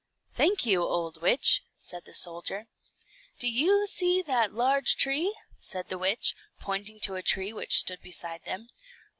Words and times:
"Thank 0.33 0.65
you, 0.65 0.81
old 0.81 1.21
witch," 1.21 1.61
said 1.77 2.05
the 2.05 2.15
soldier. 2.15 2.65
"Do 3.37 3.47
you 3.47 3.85
see 3.85 4.23
that 4.23 4.51
large 4.51 4.95
tree," 4.95 5.37
said 5.59 5.89
the 5.89 5.97
witch, 5.99 6.33
pointing 6.59 6.99
to 7.01 7.13
a 7.17 7.21
tree 7.21 7.53
which 7.53 7.77
stood 7.77 8.01
beside 8.01 8.43
them. 8.45 8.69